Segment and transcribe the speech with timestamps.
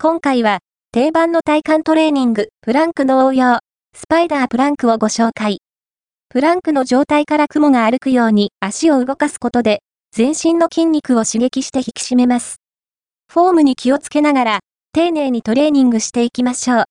[0.00, 0.60] 今回は、
[0.92, 3.58] 定番の体幹トレーニング、プランクの応用、
[3.96, 5.58] スパイダープランクをご紹介。
[6.28, 9.80] プランクの状態から雲が歩くように足を動かすことで、
[10.12, 12.60] 全身の筋肉を刺激して引き締めます。
[13.26, 14.58] フォームに気をつけながら、
[14.92, 16.84] 丁寧にトレーニングしていきましょう。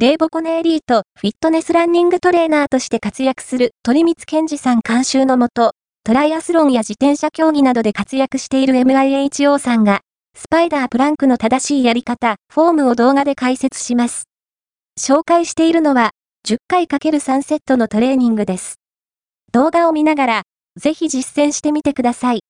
[0.00, 5.72] レイボコネエリート、フィットネスランニングトレーナーとして活躍する鳥光健二さん監修のもと、
[6.04, 10.02] トライアスロンや自転車競技などで活躍している MIHO さんが、
[10.40, 14.28] スパイダープランクの正しいやり方、フォームを動画で解説します。
[14.96, 16.12] 紹介しているのは、
[16.48, 18.76] 10回 ×3 セットのトレーニングです。
[19.50, 20.42] 動画を見ながら、
[20.80, 22.42] ぜひ実践してみてください。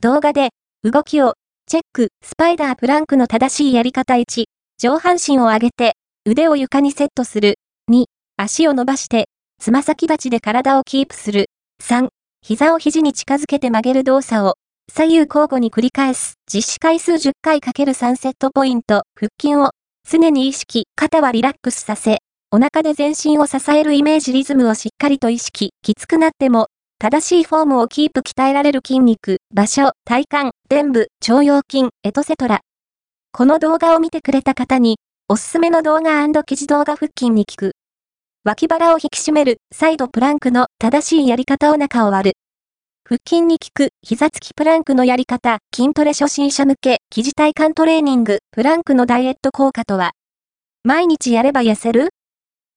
[0.00, 0.50] 動画で、
[0.82, 1.34] 動きを、
[1.68, 4.44] チェック、スパイダープランクの正しいやり方1、
[4.78, 5.92] 上半身を上げて、
[6.26, 7.54] 腕を床にセットする。
[7.88, 9.28] 2、足を伸ばして、
[9.60, 11.46] つま先立ちで体をキープする。
[11.80, 12.08] 3、
[12.42, 14.56] 膝を肘に近づけて曲げる動作を、
[14.94, 16.34] 左右交互に繰り返す。
[16.52, 19.04] 実施回数10回 ×3 セットポイント。
[19.16, 19.70] 腹筋を、
[20.08, 22.18] 常に意識、肩はリラックスさせ、
[22.50, 26.66] お腹で全身を支えるイメージリズムをしっかりと意識、きつくなっても、
[26.98, 32.60] 正しいフォームをキープ鍛えられる筋肉、場所、体幹、臀部、腸腰筋、エトセトラ。
[33.32, 37.72] この動画を見てくれた方に、おすすめの動画記事動画腹筋に効く。
[38.44, 42.41] 脇腹を引き締める、サイドプランクの正しいやり方お腹を割る。
[43.04, 50.12] 腹筋に効く、膝つきプランクのやり方、筋トレ初心者向け、記事体幹トレーニング、プランクのダイエット効果とは？
[50.84, 52.10] 毎日やれば痩せる？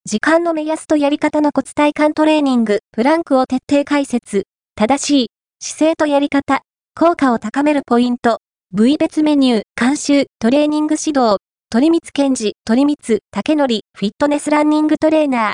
[0.03, 4.43] 時間の目安とやり方の骨体幹トレーニング、プランクを徹底解説。
[4.75, 5.27] 正しい、
[5.59, 6.63] 姿勢とやり方、
[6.99, 8.39] 効果を高めるポイント、
[8.71, 11.37] 部位別メニュー、監修、トレーニング指導、
[11.69, 15.53] 鳥光健治、鳥光、竹則、フィットネスランニングトレーナ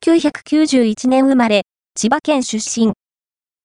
[0.00, 1.64] 1991年生まれ、
[1.94, 2.92] 千葉県出身。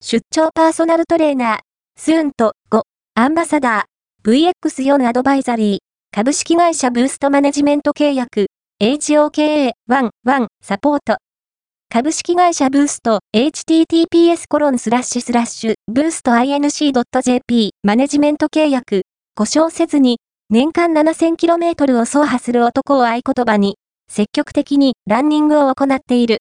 [0.03, 1.59] 出張パーソナルトレーナー、
[1.95, 2.81] スーンと5、
[3.13, 5.77] アンバサダー、VX4 アドバイザリー、
[6.11, 8.47] 株式会社ブーストマネジメント契約、
[8.81, 9.71] HOKA11
[10.61, 11.17] サポート。
[11.89, 19.03] 株式会社ブースト https コロンスラッシュスラッシュブースト inc.jp マネジメント契約
[19.35, 20.17] 故障せずに
[20.49, 23.75] 年間 7000km を走破する男を合言葉に
[24.09, 26.39] 積極的にランニングを行っている